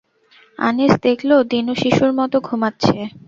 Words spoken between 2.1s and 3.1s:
মতো ঘুমাচ্ছে।